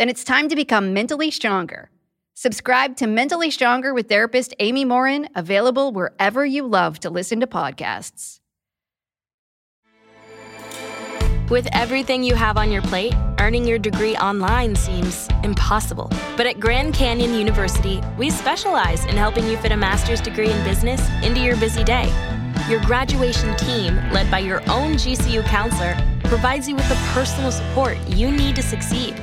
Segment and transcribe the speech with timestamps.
[0.00, 1.90] Then it's time to become mentally stronger.
[2.32, 7.46] Subscribe to Mentally Stronger with therapist Amy Morin, available wherever you love to listen to
[7.46, 8.40] podcasts.
[11.50, 16.10] With everything you have on your plate, earning your degree online seems impossible.
[16.34, 20.64] But at Grand Canyon University, we specialize in helping you fit a master's degree in
[20.64, 22.10] business into your busy day.
[22.70, 25.94] Your graduation team, led by your own GCU counselor,
[26.24, 29.22] provides you with the personal support you need to succeed.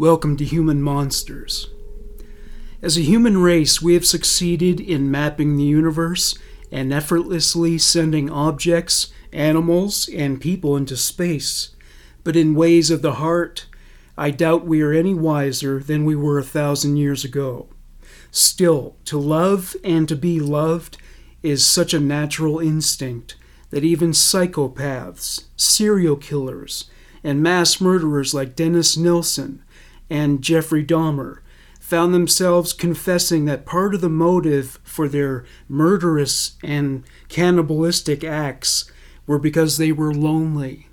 [0.00, 1.70] Welcome to Human Monsters.
[2.80, 6.38] As a human race, we have succeeded in mapping the universe
[6.70, 11.74] and effortlessly sending objects, animals, and people into space.
[12.22, 13.66] But in ways of the heart,
[14.16, 17.66] I doubt we are any wiser than we were a thousand years ago.
[18.30, 20.98] Still, to love and to be loved
[21.42, 23.34] is such a natural instinct
[23.70, 26.88] that even psychopaths, serial killers,
[27.24, 29.64] and mass murderers like Dennis Nilsen
[30.10, 31.38] and Jeffrey Dahmer
[31.80, 38.90] found themselves confessing that part of the motive for their murderous and cannibalistic acts
[39.26, 40.88] were because they were lonely.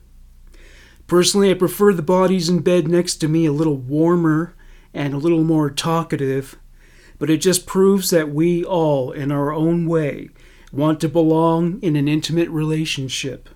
[1.07, 4.55] Personally, I prefer the bodies in bed next to me a little warmer
[4.93, 6.57] and a little more talkative,
[7.19, 10.29] but it just proves that we all, in our own way,
[10.71, 13.49] want to belong in an intimate relationship.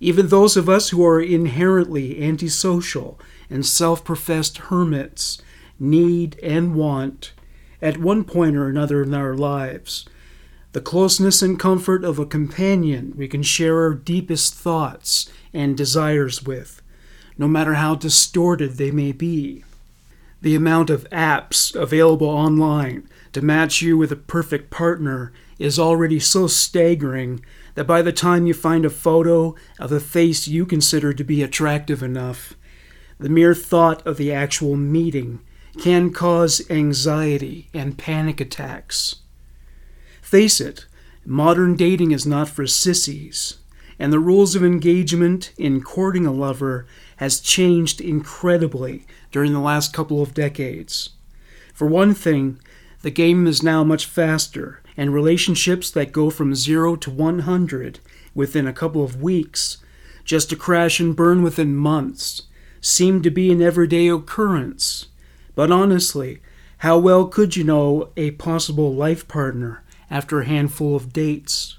[0.00, 3.18] Even those of us who are inherently antisocial
[3.48, 5.40] and self professed hermits
[5.78, 7.32] need and want,
[7.80, 10.06] at one point or another in our lives,
[10.72, 16.42] the closeness and comfort of a companion we can share our deepest thoughts and desires
[16.42, 16.82] with,
[17.38, 19.62] no matter how distorted they may be.
[20.42, 26.18] The amount of apps available online to match you with a perfect partner is already
[26.18, 27.44] so staggering
[27.74, 31.42] that by the time you find a photo of a face you consider to be
[31.42, 32.54] attractive enough,
[33.18, 35.40] the mere thought of the actual meeting
[35.78, 39.16] can cause anxiety and panic attacks.
[40.22, 40.86] Face it,
[41.24, 43.58] modern dating is not for sissies,
[43.98, 46.86] and the rules of engagement in courting a lover
[47.16, 51.10] has changed incredibly during the last couple of decades.
[51.72, 52.60] For one thing,
[53.02, 58.00] the game is now much faster, and relationships that go from 0 to 100
[58.34, 59.78] within a couple of weeks,
[60.24, 62.42] just to crash and burn within months,
[62.80, 65.06] seemed to be an everyday occurrence.
[65.54, 66.40] But honestly,
[66.78, 71.78] how well could you know a possible life partner after a handful of dates?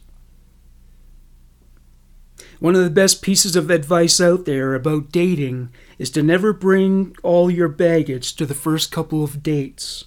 [2.60, 5.70] One of the best pieces of advice out there about dating
[6.00, 10.06] is to never bring all your baggage to the first couple of dates.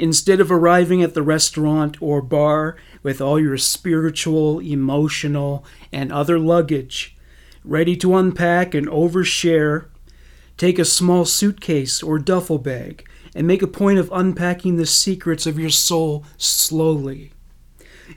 [0.00, 6.38] Instead of arriving at the restaurant or bar with all your spiritual, emotional, and other
[6.38, 7.16] luggage,
[7.64, 9.86] ready to unpack and overshare
[10.60, 15.46] Take a small suitcase or duffel bag and make a point of unpacking the secrets
[15.46, 17.32] of your soul slowly.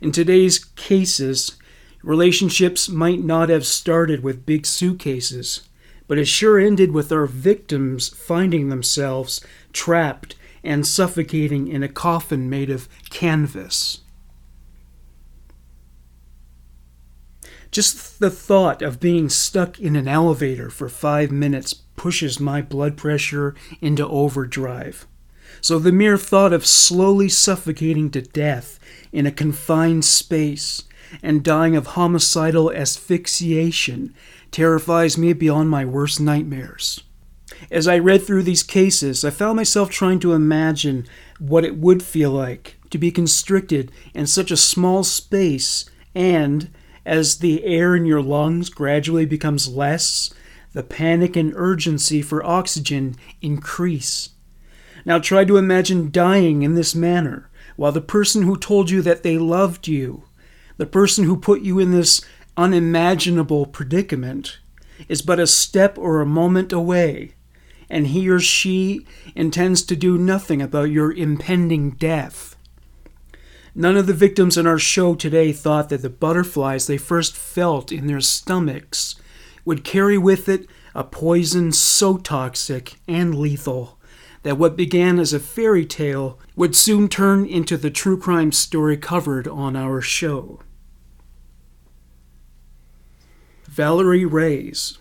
[0.02, 1.56] In today's cases,
[2.04, 5.70] relationships might not have started with big suitcases,
[6.06, 9.40] but it sure ended with our victims finding themselves
[9.72, 14.02] trapped and suffocating in a coffin made of canvas.
[17.72, 22.98] Just the thought of being stuck in an elevator for five minutes pushes my blood
[22.98, 25.08] pressure into overdrive.
[25.60, 28.80] So the mere thought of slowly suffocating to death
[29.12, 30.84] in a confined space
[31.22, 34.14] and dying of homicidal asphyxiation
[34.52, 37.04] terrifies me beyond my worst nightmares.
[37.72, 41.08] As I read through these cases, I found myself trying to imagine
[41.40, 46.70] what it would feel like to be constricted in such a small space and,
[47.06, 50.34] as the air in your lungs gradually becomes less,
[50.74, 54.30] the panic and urgency for oxygen increase.
[55.06, 59.24] Now try to imagine dying in this manner, while the person who told you that
[59.24, 60.24] they loved you,
[60.78, 62.22] the person who put you in this
[62.56, 64.60] unimaginable predicament,
[65.10, 67.34] is but a step or a moment away,
[67.90, 72.56] and he or she intends to do nothing about your impending death.
[73.76, 77.92] None of the victims in our show today thought that the butterflies they first felt
[77.92, 79.16] in their stomachs
[79.66, 83.98] would carry with it a poison so toxic and lethal
[84.44, 88.98] that what began as a fairy tale would soon turn into the true crime story
[88.98, 90.60] covered on our show.
[93.66, 95.00] Valerie Reyes.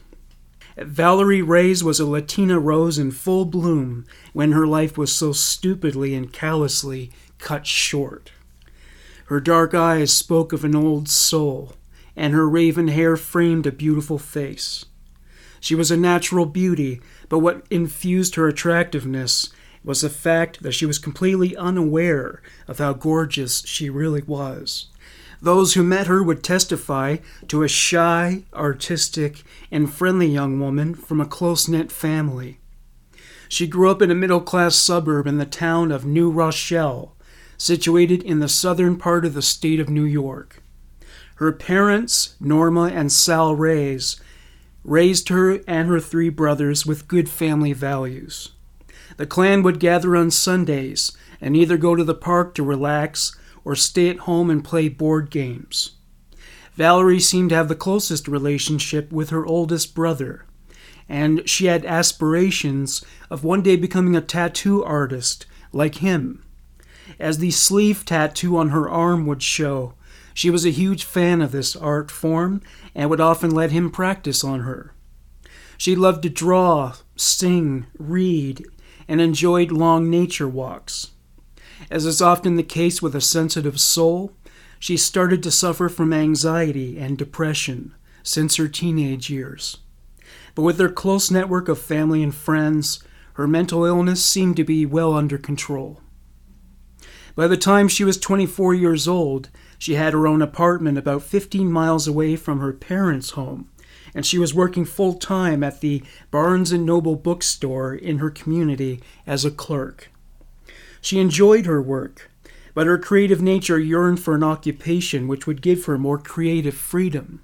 [0.77, 6.15] Valerie Reyes was a Latina rose in full bloom when her life was so stupidly
[6.15, 8.33] and callously cut short.
[9.27, 11.75] Her dark eyes spoke of an old soul,
[12.17, 14.85] and her raven hair framed a beautiful face.
[15.61, 19.51] She was a natural beauty, but what infused her attractiveness
[19.85, 24.89] was the fact that she was completely unaware of how gorgeous she really was.
[25.43, 27.17] Those who met her would testify
[27.49, 29.43] to a shy, artistic,
[29.73, 32.61] and friendly young woman from a close knit family.
[33.49, 37.17] She grew up in a middle class suburb in the town of New Rochelle,
[37.59, 40.63] situated in the southern part of the state of New York.
[41.35, 44.21] Her parents, Norma and Sal Reyes,
[44.85, 48.53] raised her and her three brothers with good family values.
[49.17, 51.11] The clan would gather on Sundays
[51.41, 55.31] and either go to the park to relax or stay at home and play board
[55.31, 55.93] games.
[56.75, 60.47] Valerie seemed to have the closest relationship with her oldest brother,
[61.09, 66.43] and she had aspirations of one day becoming a tattoo artist like him.
[67.19, 69.95] As the sleeve tattoo on her arm would show,
[70.35, 72.63] she was a huge fan of this art form
[72.95, 74.95] and would often let him practice on her.
[75.77, 78.65] She loved to draw, sing, read,
[79.09, 81.12] and enjoyed long nature walks.
[81.91, 84.33] As is often the case with a sensitive soul,
[84.79, 89.79] she started to suffer from anxiety and depression since her teenage years.
[90.55, 93.03] But with her close network of family and friends,
[93.35, 96.01] her mental illness seemed to be well under control.
[97.35, 101.73] By the time she was 24 years old, she had her own apartment about 15
[101.73, 103.71] miles away from her parents' home,
[104.15, 109.01] and she was working full time at the Barnes and Noble bookstore in her community
[109.27, 110.12] as a clerk.
[111.03, 112.31] She enjoyed her work,
[112.75, 117.43] but her creative nature yearned for an occupation which would give her more creative freedom.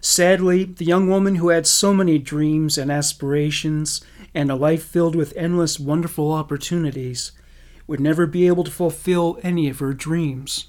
[0.00, 4.00] Sadly, the young woman who had so many dreams and aspirations
[4.32, 7.32] and a life filled with endless wonderful opportunities
[7.86, 10.68] would never be able to fulfill any of her dreams.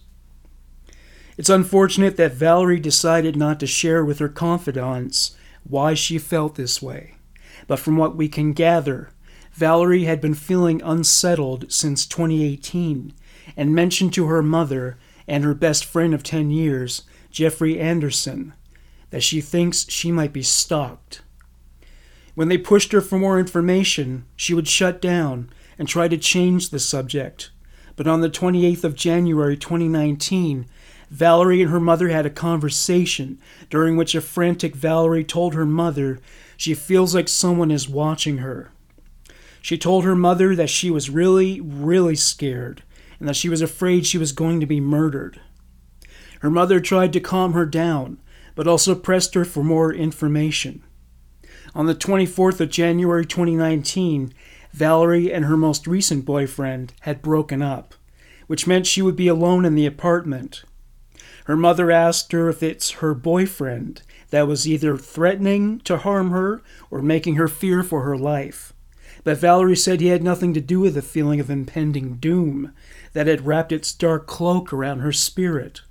[1.38, 6.82] It's unfortunate that Valerie decided not to share with her confidants why she felt this
[6.82, 7.16] way,
[7.68, 9.12] but from what we can gather,
[9.54, 13.14] Valerie had been feeling unsettled since 2018
[13.58, 18.54] and mentioned to her mother and her best friend of 10 years, Jeffrey Anderson,
[19.10, 21.22] that she thinks she might be stalked.
[22.34, 26.70] When they pushed her for more information, she would shut down and try to change
[26.70, 27.52] the subject.
[27.96, 30.66] But on the 28th of January 2019,
[31.10, 33.38] Valerie and her mother had a conversation
[33.70, 36.20] during which a frantic Valerie told her mother
[36.56, 38.72] she feels like someone is watching her.
[39.62, 42.84] She told her mother that she was really, really scared
[43.20, 45.40] and that she was afraid she was going to be murdered.
[46.42, 48.20] Her mother tried to calm her down,
[48.56, 50.84] but also pressed her for more information.
[51.76, 54.34] On the 24th of January 2019,
[54.74, 57.94] Valerie and her most recent boyfriend had broken up,
[58.48, 60.64] which meant she would be alone in the apartment.
[61.46, 64.02] Her mother asked her if it's her boyfriend
[64.32, 68.71] that was either threatening to harm her or making her fear for her life.
[69.24, 72.74] But Valerie said he had nothing to do with the feeling of impending doom
[73.14, 75.82] that had wrapped its dark cloak around her spirit.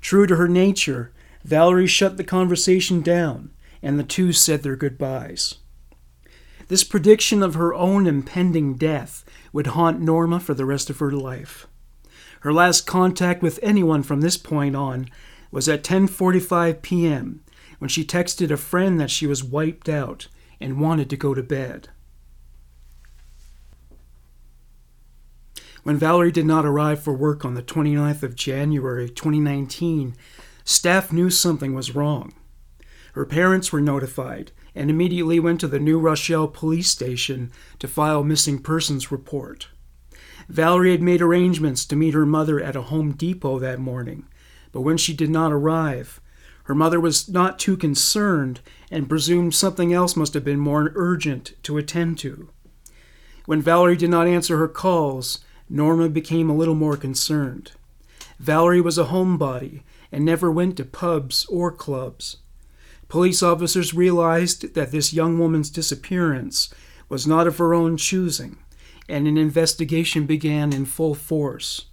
[0.00, 1.12] True to her nature,
[1.44, 3.50] Valerie shut the conversation down
[3.82, 5.56] and the two said their goodbyes.
[6.68, 11.12] This prediction of her own impending death would haunt Norma for the rest of her
[11.12, 11.66] life.
[12.40, 15.08] Her last contact with anyone from this point on
[15.50, 17.42] was at 10:45 p.m.
[17.78, 20.26] when she texted a friend that she was wiped out
[20.60, 21.88] and wanted to go to bed.
[25.86, 30.16] When Valerie did not arrive for work on the 29th of January 2019,
[30.64, 32.34] staff knew something was wrong.
[33.12, 38.24] Her parents were notified and immediately went to the New Rochelle police station to file
[38.24, 39.68] missing persons report.
[40.48, 44.26] Valerie had made arrangements to meet her mother at a Home Depot that morning,
[44.72, 46.20] but when she did not arrive,
[46.64, 48.58] her mother was not too concerned
[48.90, 52.48] and presumed something else must have been more urgent to attend to.
[53.44, 57.72] When Valerie did not answer her calls, Norma became a little more concerned.
[58.38, 59.82] Valerie was a homebody
[60.12, 62.38] and never went to pubs or clubs.
[63.08, 66.72] Police officers realized that this young woman's disappearance
[67.08, 68.58] was not of her own choosing,
[69.08, 71.86] and an investigation began in full force.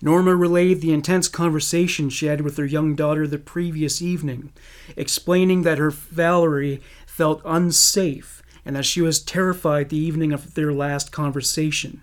[0.00, 4.52] Norma relayed the intense conversation she had with her young daughter the previous evening,
[4.96, 10.72] explaining that her Valerie felt unsafe and that she was terrified the evening of their
[10.72, 12.02] last conversation.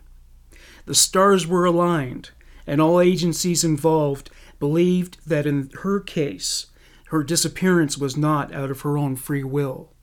[0.89, 2.31] The stars were aligned,
[2.65, 6.65] and all agencies involved believed that in her case,
[7.10, 9.93] her disappearance was not out of her own free will.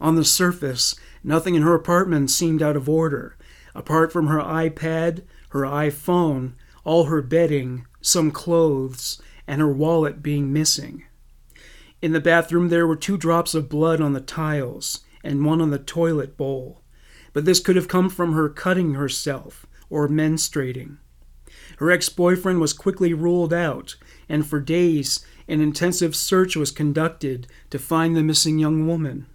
[0.00, 3.36] On the surface, nothing in her apartment seemed out of order,
[3.74, 6.52] apart from her iPad, her iPhone,
[6.84, 11.02] all her bedding, some clothes, and her wallet being missing.
[12.00, 15.70] In the bathroom, there were two drops of blood on the tiles and one on
[15.70, 16.83] the toilet bowl,
[17.34, 20.96] but this could have come from her cutting herself or menstruating.
[21.78, 23.96] Her ex boyfriend was quickly ruled out,
[24.28, 29.26] and for days an intensive search was conducted to find the missing young woman.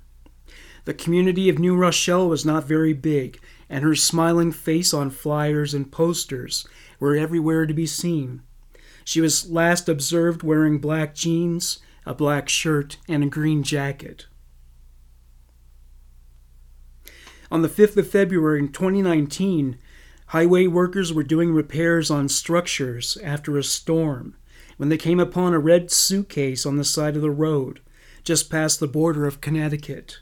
[0.85, 3.39] The community of New Rochelle was not very big,
[3.69, 6.67] and her smiling face on flyers and posters
[6.99, 8.41] were everywhere to be seen.
[9.03, 14.25] She was last observed wearing black jeans, a black shirt, and a green jacket.
[17.51, 19.77] On the 5th of February in 2019,
[20.27, 24.35] highway workers were doing repairs on structures after a storm
[24.77, 27.81] when they came upon a red suitcase on the side of the road,
[28.23, 30.19] just past the border of Connecticut.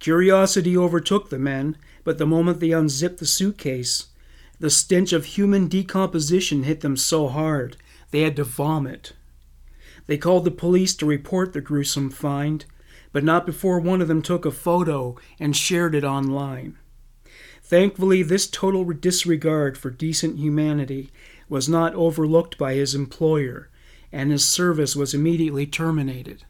[0.00, 4.08] Curiosity overtook the men, but the moment they unzipped the suitcase,
[4.58, 7.76] the stench of human decomposition hit them so hard
[8.10, 9.12] they had to vomit.
[10.06, 12.64] They called the police to report the gruesome find,
[13.14, 16.76] but not before one of them took a photo and shared it online.
[17.62, 21.12] Thankfully, this total disregard for decent humanity
[21.48, 23.70] was not overlooked by his employer,
[24.10, 26.44] and his service was immediately terminated.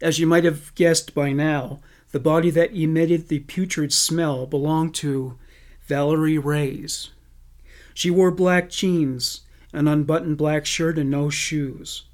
[0.00, 1.80] As you might have guessed by now,
[2.12, 5.36] the body that emitted the putrid smell belonged to
[5.88, 7.10] Valerie Reyes.
[7.94, 9.40] She wore black jeans,
[9.72, 12.04] an unbuttoned black shirt, and no shoes.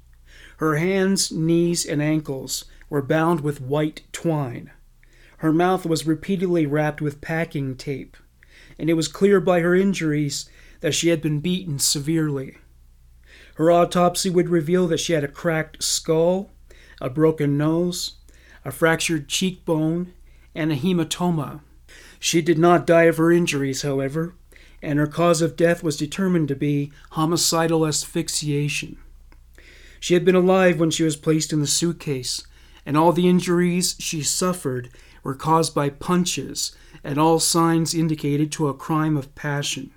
[0.57, 4.71] Her hands, knees, and ankles were bound with white twine.
[5.37, 8.17] Her mouth was repeatedly wrapped with packing tape,
[8.79, 10.49] and it was clear by her injuries
[10.81, 12.57] that she had been beaten severely.
[13.55, 16.51] Her autopsy would reveal that she had a cracked skull,
[16.99, 18.15] a broken nose,
[18.65, 20.13] a fractured cheekbone,
[20.55, 21.61] and a hematoma.
[22.19, 24.33] She did not die of her injuries, however,
[24.81, 28.97] and her cause of death was determined to be homicidal asphyxiation.
[29.99, 32.45] She had been alive when she was placed in the suitcase,
[32.85, 34.89] and all the injuries she suffered
[35.23, 39.91] were caused by punches, and all signs indicated to a crime of passion.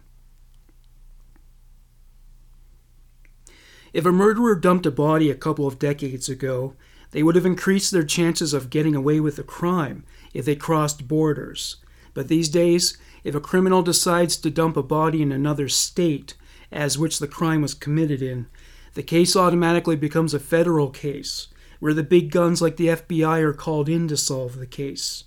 [3.92, 6.74] If a murderer dumped a body a couple of decades ago,
[7.10, 11.08] they would have increased their chances of getting away with a crime if they crossed
[11.08, 11.76] borders.
[12.14, 16.34] But these days, if a criminal decides to dump a body in another state
[16.70, 18.46] as which the crime was committed in,
[18.94, 23.52] the case automatically becomes a federal case, where the big guns like the FBI are
[23.52, 25.24] called in to solve the case.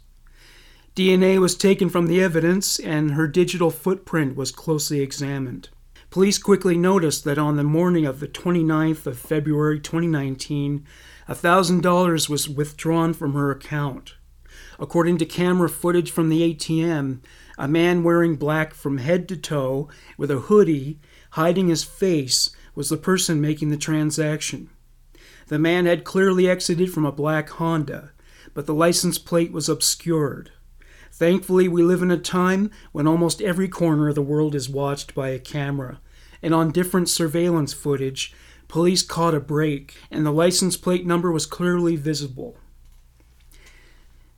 [0.95, 5.69] DNA was taken from the evidence, and her digital footprint was closely examined.
[6.11, 10.85] Police quickly noticed that on the morning of the 29th of February 2019,
[11.27, 14.13] $1,000 was withdrawn from her account.
[14.77, 17.21] According to camera footage from the ATM,
[17.57, 20.99] a man wearing black from head to toe with a hoodie
[21.31, 24.69] hiding his face was the person making the transaction.
[25.47, 28.11] The man had clearly exited from a black Honda,
[28.53, 30.51] but the license plate was obscured.
[31.11, 35.13] Thankfully, we live in a time when almost every corner of the world is watched
[35.13, 35.99] by a camera,
[36.41, 38.33] and on different surveillance footage,
[38.73, 42.57] Police caught a break, and the license plate number was clearly visible.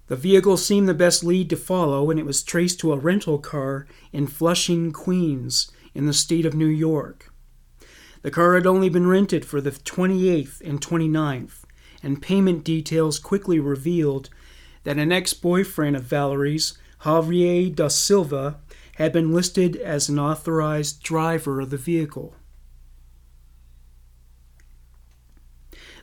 [0.07, 3.39] The vehicle seemed the best lead to follow, and it was traced to a rental
[3.39, 7.33] car in Flushing, Queens, in the state of New York.
[8.25, 11.61] The car had only been rented for the 28th and 29th,
[12.01, 14.31] and payment details quickly revealed
[14.83, 18.59] that an ex boyfriend of Valerie's, Javier da Silva,
[18.95, 22.33] had been listed as an authorized driver of the vehicle.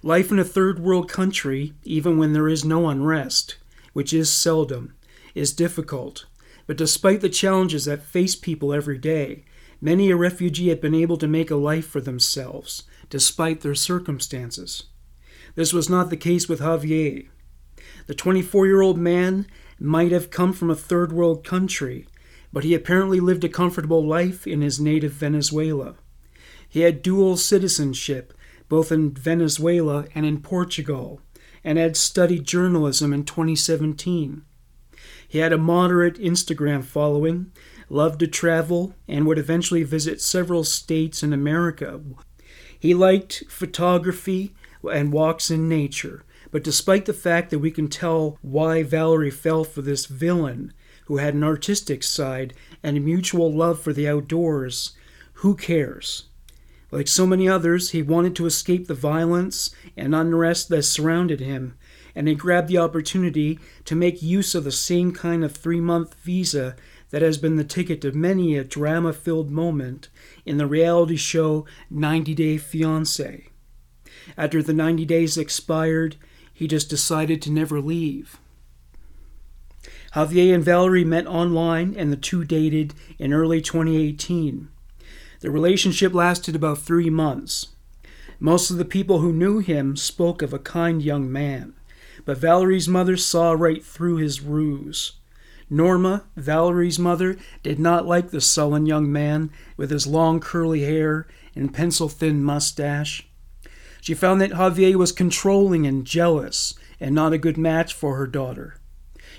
[0.05, 3.57] Life in a third world country, even when there is no unrest,
[3.95, 4.95] which is seldom,
[5.35, 6.27] is difficult.
[6.69, 9.43] But despite the challenges that face people every day,
[9.83, 14.85] many a refugee had been able to make a life for themselves, despite their circumstances.
[15.57, 17.29] This was not the case with Javier.
[18.07, 19.47] The 24 year old man
[19.79, 22.07] might have come from a third world country,
[22.53, 25.97] but he apparently lived a comfortable life in his native Venezuela.
[26.69, 28.33] He had dual citizenship,
[28.69, 31.21] both in Venezuela and in Portugal,
[31.65, 34.43] and had studied journalism in 2017.
[35.27, 37.53] He had a moderate Instagram following,
[37.93, 42.01] loved to travel, and would eventually visit several states in America.
[42.79, 44.55] He liked photography
[44.91, 49.63] and walks in nature, but despite the fact that we can tell why Valerie fell
[49.63, 50.73] for this villain
[51.05, 54.93] who had an artistic side and a mutual love for the outdoors,
[55.35, 56.25] who cares?
[56.91, 61.77] Like so many others, he wanted to escape the violence and unrest that surrounded him,
[62.15, 66.15] and he grabbed the opportunity to make use of the same kind of three month
[66.23, 66.75] visa
[67.13, 70.09] that has been the ticket to many a drama filled moment
[70.45, 73.49] in the reality show 90 Day Fiancé.
[74.37, 76.17] After the 90 days expired,
[76.53, 78.39] he just decided to never leave.
[80.15, 84.69] Javier and Valerie met online and the two dated in early 2018.
[85.41, 87.69] The relationship lasted about three months.
[88.39, 91.75] Most of the people who knew him spoke of a kind young man,
[92.25, 95.13] but Valerie's mother saw right through his ruse.
[95.73, 101.27] Norma, Valerie's mother, did not like the sullen young man with his long curly hair
[101.57, 103.29] and pencil thin mustache.
[104.01, 108.27] She found that Javier was controlling and jealous and not a good match for her
[108.27, 108.77] daughter.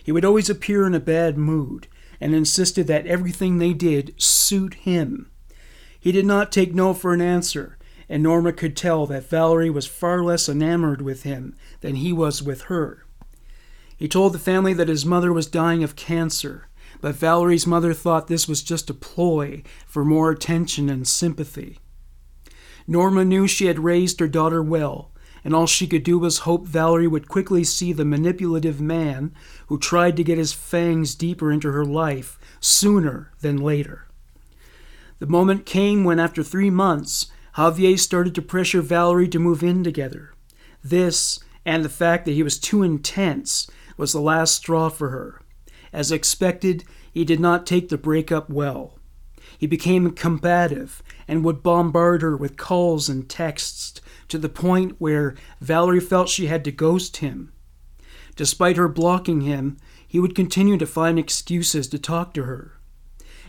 [0.04, 1.88] He would always appear in a bad mood
[2.20, 5.30] and insisted that everything they did suit him
[6.04, 7.78] he did not take no for an answer,
[8.10, 12.44] and Norma could tell that Valerie was far less enamored with him than he was
[12.44, 13.06] with her.
[14.04, 16.68] He told the family that his mother was dying of cancer,
[17.00, 21.80] but Valerie's mother thought this was just a ploy for more attention and sympathy.
[22.86, 25.14] Norma knew she had raised her daughter well,
[25.46, 29.34] and all she could do was hope Valerie would quickly see the manipulative man
[29.68, 34.10] who tried to get his fangs deeper into her life sooner than later.
[35.20, 39.82] The moment came when, after three months, Javier started to pressure Valerie to move in
[39.82, 40.34] together.
[40.84, 45.42] This, and the fact that he was too intense, was the last straw for her.
[45.92, 48.98] As expected, he did not take the breakup well.
[49.58, 55.36] He became combative and would bombard her with calls and texts to the point where
[55.62, 57.54] Valerie felt she had to ghost him.
[58.36, 59.78] Despite her blocking him,
[60.08, 62.80] he would continue to find excuses to talk to her.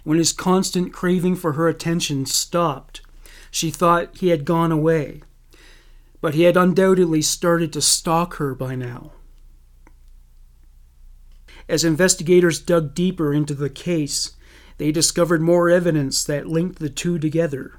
[0.03, 3.01] When his constant craving for her attention stopped,
[3.51, 5.23] she thought he had gone away.
[6.21, 9.13] But he had undoubtedly started to stalk her by now.
[11.69, 14.33] As investigators dug deeper into the case,
[14.79, 17.75] they discovered more evidence that linked the two together.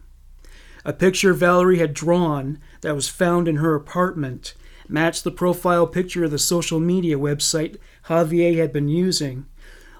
[0.84, 4.54] A picture Valerie had drawn that was found in her apartment
[4.88, 9.46] matched the profile picture of the social media website Javier had been using,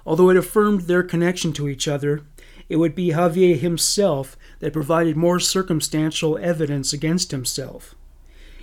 [0.06, 2.22] Although it affirmed their connection to each other,
[2.68, 7.94] it would be Javier himself that provided more circumstantial evidence against himself.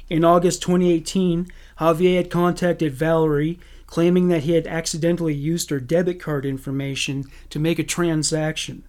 [0.10, 1.48] In August 2018,
[1.80, 3.60] Javier had contacted Valerie,
[3.94, 8.84] claiming that he had accidentally used her debit card information to make a transaction.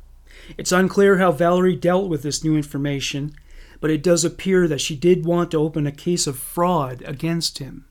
[0.57, 3.35] It's unclear how Valerie dealt with this new information,
[3.83, 7.59] but it does appear that she did want to open a case of fraud against
[7.59, 7.85] him.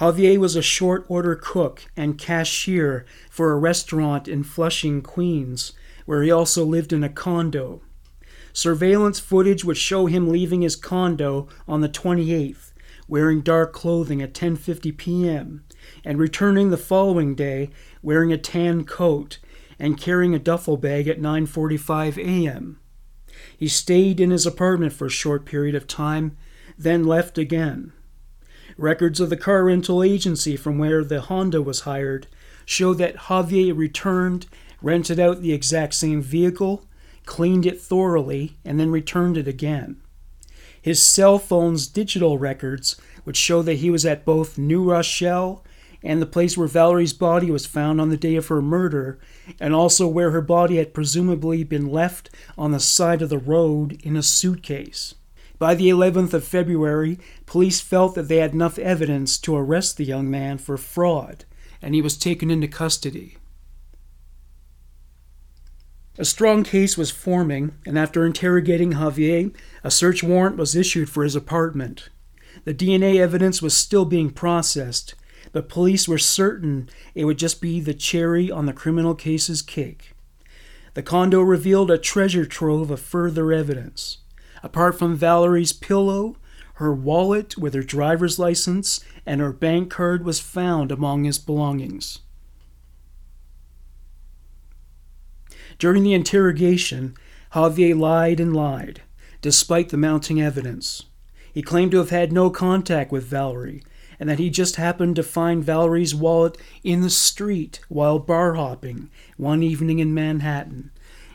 [0.00, 5.72] Javier was a short order cook and cashier for a restaurant in Flushing, Queens,
[6.04, 7.80] where he also lived in a condo.
[8.52, 12.69] Surveillance footage would show him leaving his condo on the 28th,
[13.10, 15.64] wearing dark clothing at 10:50 p.m.,
[16.04, 17.68] and returning the following day
[18.02, 19.38] wearing a tan coat
[19.78, 22.78] and carrying a duffel bag at 9:45 a.m.
[23.56, 26.36] He stayed in his apartment for a short period of time,
[26.78, 27.92] then left again.
[28.76, 32.28] Records of the car rental agency from where the Honda was hired
[32.64, 34.46] show that Javier returned,
[34.80, 36.86] rented out the exact same vehicle,
[37.26, 40.00] cleaned it thoroughly, and then returned it again.
[40.82, 45.62] His cell phone's digital records would show that he was at both New Rochelle
[46.02, 49.18] and the place where Valerie's body was found on the day of her murder,
[49.60, 54.00] and also where her body had presumably been left on the side of the road
[54.02, 55.14] in a suitcase.
[55.58, 60.06] By the 11th of February, police felt that they had enough evidence to arrest the
[60.06, 61.44] young man for fraud,
[61.82, 63.36] and he was taken into custody.
[66.20, 71.24] A strong case was forming, and after interrogating Javier, a search warrant was issued for
[71.24, 72.10] his apartment.
[72.64, 75.14] The DNA evidence was still being processed,
[75.52, 80.12] but police were certain it would just be the cherry on the criminal case's cake.
[80.92, 84.18] The condo revealed a treasure trove of further evidence.
[84.62, 86.36] Apart from Valerie's pillow,
[86.74, 92.18] her wallet with her driver's license and her bank card was found among his belongings.
[95.80, 97.14] During the interrogation,
[97.54, 99.00] Javier lied and lied,
[99.40, 101.04] despite the mounting evidence.
[101.54, 103.82] He claimed to have had no contact with Valerie,
[104.20, 109.08] and that he just happened to find Valerie's wallet in the street while bar hopping
[109.38, 110.90] one evening in Manhattan,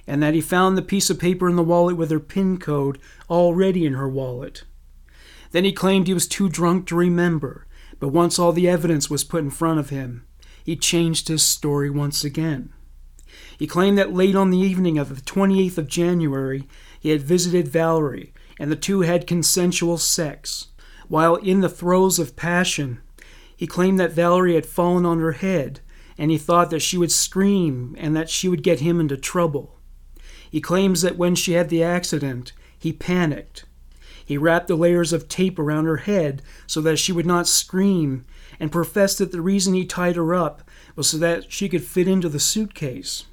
[0.06, 3.00] and that he found the piece of paper in the wallet with her PIN code
[3.28, 4.64] already in her wallet.
[5.54, 7.66] Then he claimed he was too drunk to remember,
[8.00, 10.24] but once all the evidence was put in front of him,
[10.64, 12.75] he changed his story once again.
[13.58, 16.68] He claimed that late on the evening of the 28th of January,
[17.00, 20.68] he had visited Valerie, and the two had consensual sex.
[21.08, 23.00] While in the throes of passion,
[23.56, 25.80] he claimed that Valerie had fallen on her head,
[26.18, 29.80] and he thought that she would scream and that she would get him into trouble.
[30.50, 33.66] He claims that when she had the accident, he panicked.
[34.24, 38.26] He wrapped the layers of tape around her head so that she would not scream,
[38.60, 40.64] and professed that the reason he tied her up
[40.96, 43.26] was so that she could fit into the suitcase.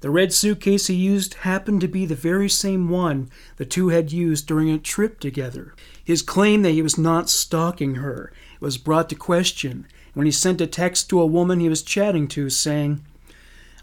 [0.00, 4.12] The red suitcase he used happened to be the very same one the two had
[4.12, 5.74] used during a trip together.
[6.04, 10.60] His claim that he was not stalking her was brought to question when he sent
[10.60, 13.04] a text to a woman he was chatting to saying,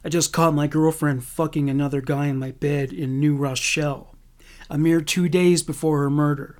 [0.05, 4.15] I just caught my girlfriend fucking another guy in my bed in New Rochelle,
[4.69, 6.59] a mere two days before her murder.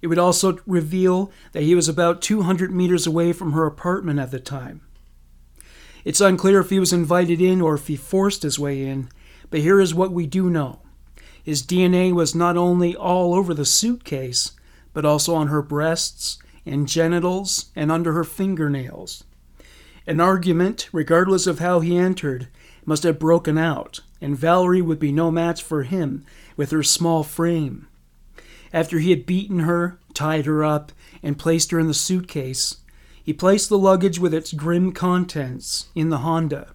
[0.00, 4.30] It would also reveal that he was about 200 meters away from her apartment at
[4.30, 4.82] the time.
[6.06, 9.08] It's unclear if he was invited in or if he forced his way in,
[9.50, 10.78] but here is what we do know.
[11.42, 14.52] His DNA was not only all over the suitcase,
[14.92, 19.24] but also on her breasts and genitals and under her fingernails.
[20.06, 22.46] An argument, regardless of how he entered,
[22.84, 26.24] must have broken out, and Valerie would be no match for him
[26.56, 27.88] with her small frame.
[28.72, 32.76] After he had beaten her, tied her up, and placed her in the suitcase,
[33.26, 36.72] he placed the luggage with its grim contents in the Honda.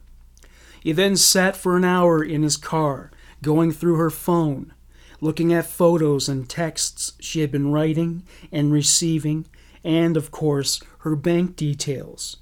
[0.82, 3.10] He then sat for an hour in his car,
[3.42, 4.74] going through her phone,
[5.22, 9.46] looking at photos and texts she had been writing and receiving,
[9.82, 12.36] and, of course, her bank details.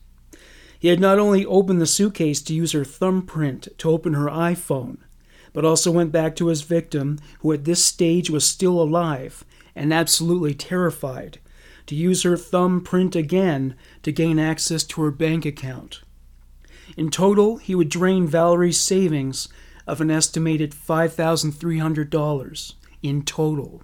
[0.80, 4.98] He had not only opened the suitcase to use her thumbprint to open her iPhone,
[5.54, 9.46] but also went back to his victim, who at this stage was still alive
[9.76, 11.38] and absolutely terrified,
[11.90, 13.74] to use her thumbprint again
[14.04, 16.02] to gain access to her bank account.
[16.96, 19.50] In total, he would drain Valerie's savings
[19.88, 23.82] of an estimated $5,300 in total.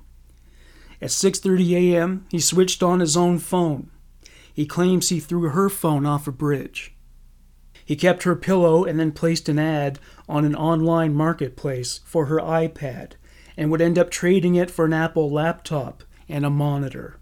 [1.01, 3.89] At 6:30 a.m., he switched on his own phone.
[4.53, 6.95] He claims he threw her phone off a bridge.
[7.83, 9.97] He kept her pillow and then placed an ad
[10.29, 13.13] on an online marketplace for her iPad
[13.57, 17.17] and would end up trading it for an Apple laptop and a monitor.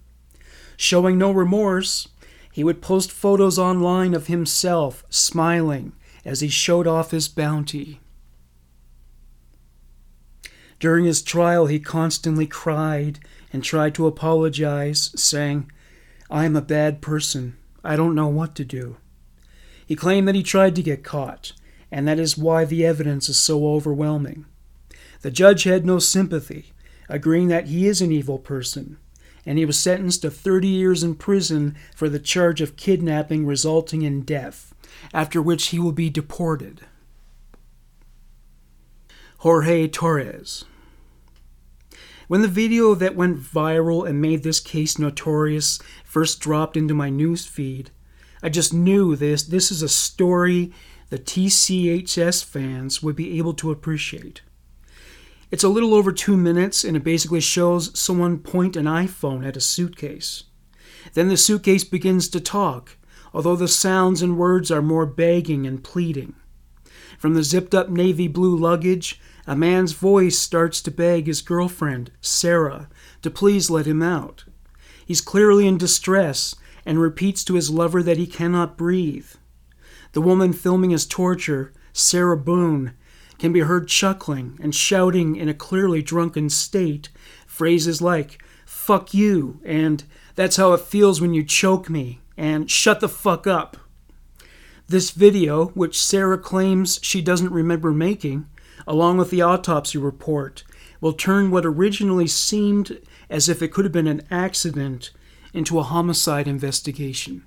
[0.77, 2.07] Showing no remorse,
[2.51, 7.99] he would post photos online of himself smiling as he showed off his bounty.
[10.79, 13.19] During his trial, he constantly cried
[13.51, 15.71] and tried to apologize, saying,
[16.29, 17.55] I am a bad person.
[17.83, 18.97] I don't know what to do.
[19.85, 21.53] He claimed that he tried to get caught,
[21.91, 24.45] and that is why the evidence is so overwhelming.
[25.21, 26.73] The judge had no sympathy,
[27.09, 28.97] agreeing that he is an evil person
[29.45, 34.01] and he was sentenced to 30 years in prison for the charge of kidnapping resulting
[34.01, 34.73] in death,
[35.13, 36.81] after which he will be deported.
[39.39, 40.63] Jorge Torres.
[42.27, 47.09] When the video that went viral and made this case notorious first dropped into my
[47.09, 47.91] news feed,
[48.41, 50.71] I just knew this this is a story
[51.09, 54.41] the TCHS fans would be able to appreciate.
[55.53, 59.55] It's a little over two minutes, and it basically shows someone point an iPhone at
[59.55, 60.45] a suitcase.
[61.13, 62.97] Then the suitcase begins to talk,
[63.35, 66.33] although the sounds and words are more begging and pleading.
[67.19, 72.09] From the zipped up navy blue luggage, a man's voice starts to beg his girlfriend,
[72.19, 72.89] Sarah,
[73.21, 74.45] to please let him out.
[75.05, 79.27] He's clearly in distress and repeats to his lover that he cannot breathe.
[80.13, 82.93] The woman filming his torture, Sarah Boone,
[83.37, 87.09] can be heard chuckling and shouting in a clearly drunken state
[87.45, 90.03] phrases like, fuck you, and
[90.35, 93.77] that's how it feels when you choke me, and shut the fuck up.
[94.87, 98.47] This video, which Sarah claims she doesn't remember making,
[98.85, 100.63] along with the autopsy report,
[100.99, 105.11] will turn what originally seemed as if it could have been an accident
[105.53, 107.45] into a homicide investigation.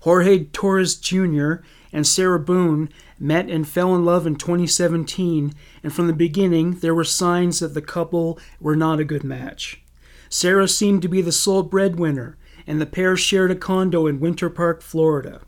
[0.00, 1.56] Jorge Torres Jr.
[1.92, 6.94] and Sarah Boone met and fell in love in 2017, and from the beginning there
[6.94, 9.82] were signs that the couple were not a good match.
[10.28, 14.48] Sarah seemed to be the sole breadwinner, and the pair shared a condo in Winter
[14.48, 15.40] Park, Florida.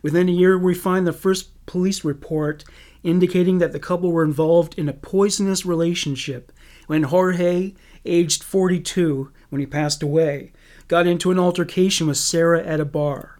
[0.00, 2.64] Within a year, we find the first police report
[3.02, 6.52] indicating that the couple were involved in a poisonous relationship
[6.86, 10.52] when Jorge, aged 42 when he passed away,
[10.88, 13.38] got into an altercation with Sarah at a bar.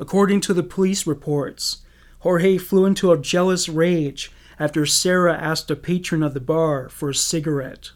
[0.00, 1.82] According to the police reports,
[2.20, 7.10] Jorge flew into a jealous rage after Sarah asked a patron of the bar for
[7.10, 7.90] a cigarette.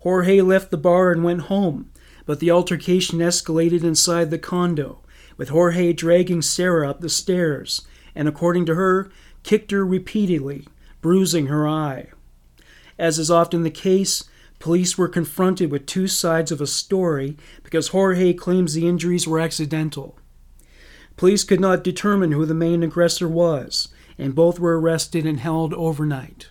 [0.00, 1.90] Jorge left the bar and went home,
[2.26, 5.00] but the altercation escalated inside the condo,
[5.38, 7.80] with Jorge dragging Sarah up the stairs
[8.14, 9.10] and, according to her,
[9.42, 10.68] kicked her repeatedly,
[11.00, 12.10] bruising her eye.
[12.98, 14.24] As is often the case,
[14.58, 19.40] police were confronted with two sides of a story because Jorge claims the injuries were
[19.40, 20.18] accidental.
[21.16, 25.74] Police could not determine who the main aggressor was, and both were arrested and held
[25.74, 26.48] overnight.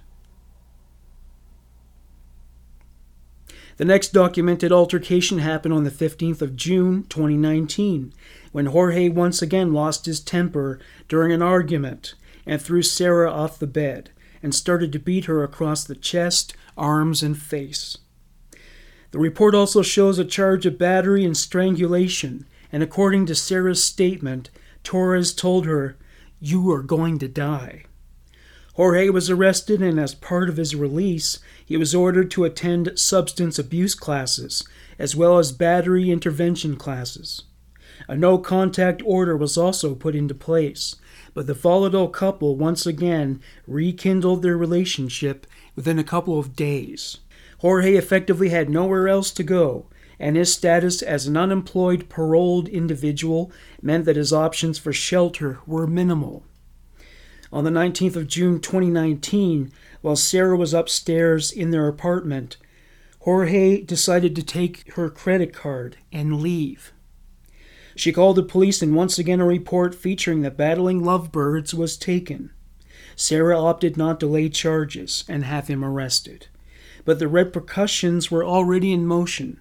[3.78, 8.14] The next documented altercation happened on the 15th of June 2019,
[8.52, 12.14] when Jorge once again lost his temper during an argument
[12.46, 14.12] and threw Sarah off the bed
[14.44, 17.98] and started to beat her across the chest, arms, and face.
[19.12, 24.50] The report also shows a charge of battery and strangulation, and according to Sarah's statement,
[24.84, 25.98] Torres told her,
[26.40, 27.84] You are going to die.
[28.76, 33.60] Jorge was arrested, and as part of his release, he was ordered to attend substance
[33.60, 34.64] abuse classes,
[34.98, 37.44] as well as battery intervention classes.
[38.08, 40.96] A no contact order was also put into place,
[41.34, 47.18] but the volatile couple once again rekindled their relationship within a couple of days.
[47.60, 49.86] Jorge effectively had nowhere else to go,
[50.22, 55.88] and his status as an unemployed paroled individual meant that his options for shelter were
[55.88, 56.46] minimal.
[57.52, 62.58] On the 19th of June 2019, while Sarah was upstairs in their apartment,
[63.22, 66.94] Jorge decided to take her credit card and leave.
[67.96, 72.52] She called the police, and once again a report featuring the battling lovebirds was taken.
[73.16, 76.48] Sarah opted not to lay charges and have him arrested,
[77.06, 79.60] but the repercussions were already in motion.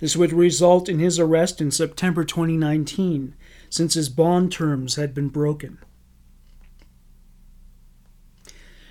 [0.00, 3.34] This would result in his arrest in September 2019,
[3.70, 5.78] since his bond terms had been broken.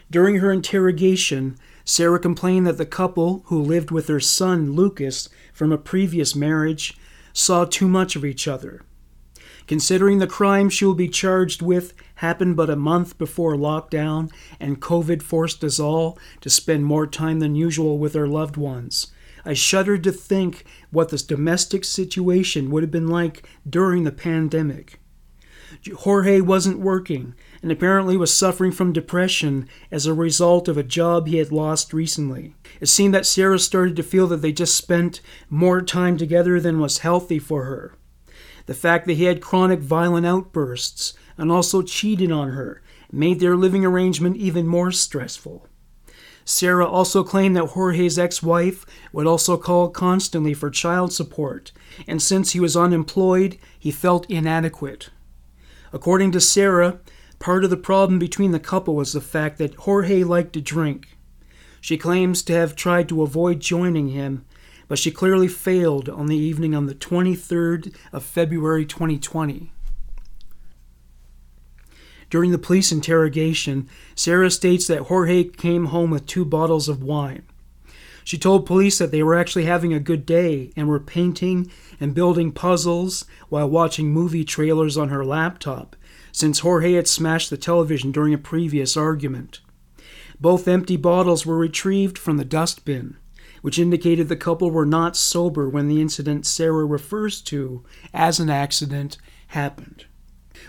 [0.09, 5.71] During her interrogation, Sarah complained that the couple, who lived with their son Lucas from
[5.71, 6.97] a previous marriage,
[7.33, 8.81] saw too much of each other.
[9.67, 14.31] Considering the crime she will be charged with happened but a month before lockdown
[14.61, 19.07] and COVID forced us all to spend more time than usual with our loved ones,
[19.45, 24.99] I shuddered to think what this domestic situation would have been like during the pandemic.
[25.97, 31.27] Jorge wasn't working and apparently was suffering from depression as a result of a job
[31.27, 32.55] he had lost recently.
[32.79, 36.79] It seemed that Sarah started to feel that they just spent more time together than
[36.79, 37.95] was healthy for her.
[38.65, 43.55] The fact that he had chronic violent outbursts and also cheated on her made their
[43.55, 45.66] living arrangement even more stressful.
[46.49, 51.73] Sarah also claimed that Jorge's ex wife would also call constantly for child support,
[52.07, 55.09] and since he was unemployed, he felt inadequate.
[55.91, 56.99] According to Sarah,
[57.37, 61.17] part of the problem between the couple was the fact that Jorge liked to drink.
[61.81, 64.45] She claims to have tried to avoid joining him,
[64.87, 69.73] but she clearly failed on the evening on the 23rd of February 2020.
[72.29, 77.43] During the police interrogation, Sarah states that Jorge came home with two bottles of wine.
[78.23, 82.13] She told police that they were actually having a good day and were painting and
[82.13, 85.95] building puzzles while watching movie trailers on her laptop,
[86.33, 89.61] since Jorge had smashed the television during a previous argument.
[90.41, 93.15] Both empty bottles were retrieved from the dustbin,
[93.61, 98.49] which indicated the couple were not sober when the incident Sarah refers to as an
[98.49, 100.05] accident happened.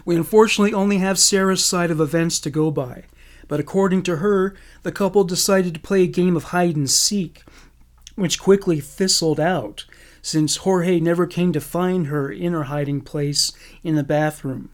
[0.05, 3.05] We unfortunately only have Sarah's side of events to go by,
[3.49, 7.43] but according to her, the couple decided to play a game of hide and seek,
[8.15, 9.85] which quickly fizzled out
[10.23, 14.71] since Jorge never came to find her in her hiding place in the bathroom.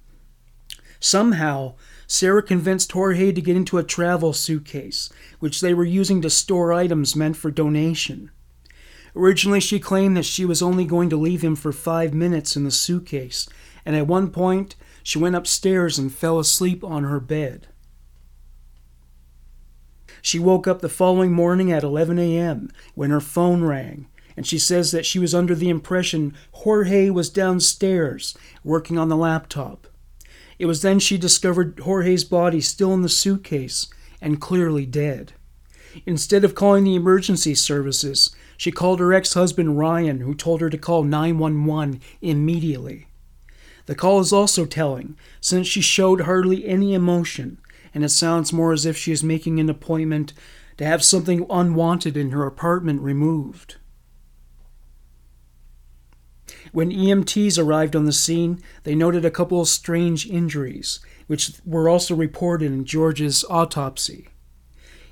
[1.00, 1.74] Somehow,
[2.06, 6.72] Sarah convinced Jorge to get into a travel suitcase, which they were using to store
[6.72, 8.30] items meant for donation.
[9.14, 12.64] Originally, she claimed that she was only going to leave him for five minutes in
[12.64, 13.48] the suitcase,
[13.84, 17.68] and at one point, she went upstairs and fell asleep on her bed.
[20.22, 22.70] She woke up the following morning at 11 a.m.
[22.94, 27.28] when her phone rang, and she says that she was under the impression Jorge was
[27.28, 29.86] downstairs working on the laptop.
[30.58, 33.88] It was then she discovered Jorge's body still in the suitcase
[34.22, 35.34] and clearly dead.
[36.06, 40.70] Instead of calling the emergency services, she called her ex husband Ryan, who told her
[40.70, 43.06] to call 911 immediately.
[43.86, 47.58] The call is also telling, since she showed hardly any emotion,
[47.92, 50.32] and it sounds more as if she is making an appointment
[50.78, 53.76] to have something unwanted in her apartment removed.
[56.72, 61.88] When EMTs arrived on the scene, they noted a couple of strange injuries, which were
[61.88, 64.28] also reported in George's autopsy.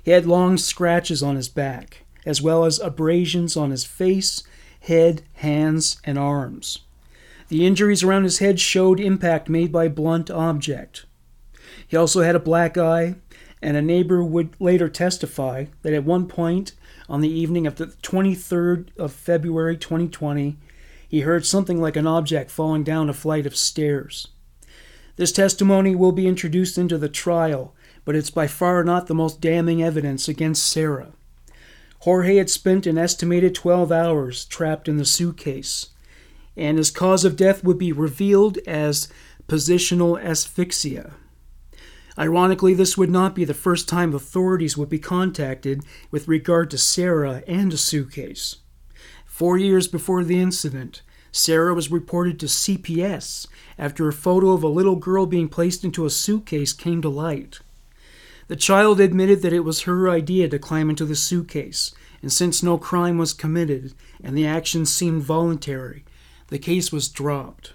[0.03, 4.43] He had long scratches on his back, as well as abrasions on his face,
[4.81, 6.79] head, hands, and arms.
[7.53, 11.05] The injuries around his head showed impact made by blunt object.
[11.87, 13.17] He also had a black eye,
[13.61, 16.71] and a neighbor would later testify that at one point
[17.07, 20.57] on the evening of the 23rd of February 2020,
[21.07, 24.29] he heard something like an object falling down a flight of stairs.
[25.17, 29.41] This testimony will be introduced into the trial, but it's by far not the most
[29.41, 31.13] damning evidence against Sarah.
[31.99, 35.89] Jorge had spent an estimated 12 hours trapped in the suitcase,
[36.55, 39.07] and his cause of death would be revealed as
[39.47, 41.13] positional asphyxia.
[42.17, 46.77] Ironically, this would not be the first time authorities would be contacted with regard to
[46.77, 48.57] Sarah and a suitcase.
[49.25, 53.47] Four years before the incident, Sarah was reported to CPS
[53.79, 57.59] after a photo of a little girl being placed into a suitcase came to light.
[58.47, 62.61] The child admitted that it was her idea to climb into the suitcase, and since
[62.61, 66.05] no crime was committed and the action seemed voluntary,
[66.53, 67.73] the case was dropped.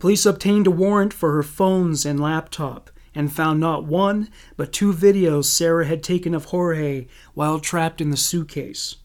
[0.00, 4.92] Police obtained a warrant for her phones and laptop and found not one, but two
[4.92, 8.96] videos Sarah had taken of Jorge while trapped in the suitcase.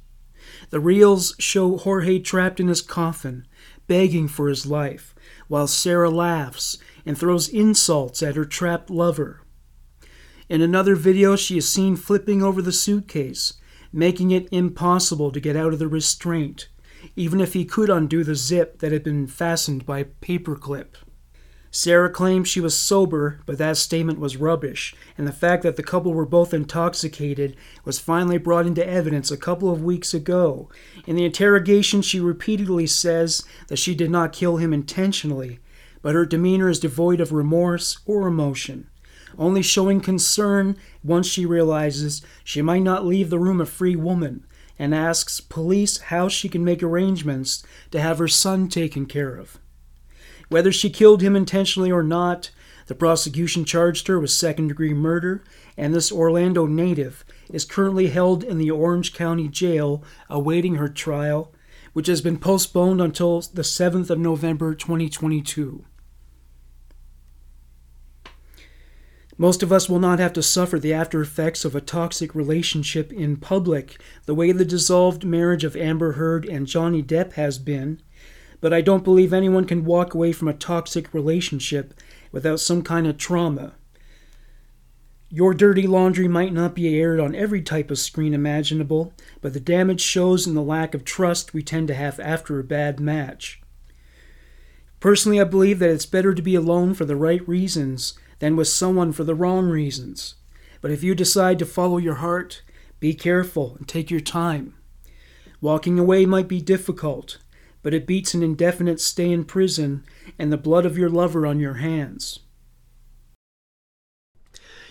[0.72, 3.46] The reels show Jorge trapped in his coffin,
[3.86, 5.13] begging for his life,
[5.48, 9.44] while Sarah laughs and throws insults at her trapped lover.
[10.50, 13.54] In another video, she is seen flipping over the suitcase,
[13.94, 16.70] making it impossible to get out of the restraint,
[17.16, 20.96] even if he could undo the zip that had been fastened by a paperclip.
[21.72, 25.84] Sarah claimed she was sober, but that statement was rubbish, and the fact that the
[25.84, 30.68] couple were both intoxicated was finally brought into evidence a couple of weeks ago.
[31.06, 35.60] In the interrogation, she repeatedly says that she did not kill him intentionally,
[36.02, 38.90] but her demeanor is devoid of remorse or emotion,
[39.38, 44.44] only showing concern once she realizes she might not leave the room a free woman,
[44.80, 47.62] and asks police how she can make arrangements
[47.92, 49.60] to have her son taken care of.
[50.48, 52.50] Whether she killed him intentionally or not,
[52.88, 55.44] the prosecution charged her with second degree murder,
[55.78, 61.54] and this Orlando native is currently held in the Orange County Jail awaiting her trial,
[61.94, 65.86] which has been postponed until the 7th of November 2022.
[69.41, 73.13] Most of us will not have to suffer the after effects of a toxic relationship
[73.13, 78.02] in public the way the dissolved marriage of Amber Heard and Johnny Depp has been,
[78.60, 81.93] but I don't believe anyone can walk away from a toxic relationship
[82.34, 83.75] without some kind of trauma.
[85.30, 89.62] Your dirty laundry might not be aired on every type of screen imaginable, but the
[89.62, 93.62] damage shows in the lack of trust we tend to have after a bad match.
[94.99, 98.67] Personally, I believe that it's better to be alone for the right reasons than with
[98.67, 100.35] someone for the wrong reasons.
[100.81, 102.62] But if you decide to follow your heart,
[103.00, 104.75] be careful and take your time.
[105.62, 107.37] Walking away might be difficult,
[107.81, 110.04] but it beats an indefinite stay in prison
[110.37, 112.40] and the blood of your lover on your hands.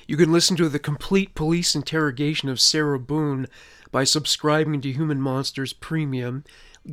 [0.06, 3.46] You can listen to the complete police interrogation of Sarah Boone
[3.90, 6.44] by subscribing to Human Monsters Premium,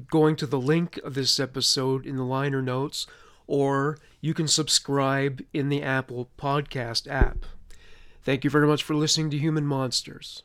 [0.10, 3.08] going to the link of this episode in the liner notes,
[3.48, 7.46] or you can subscribe in the Apple Podcast app.
[8.24, 10.44] Thank you very much for listening to Human Monsters.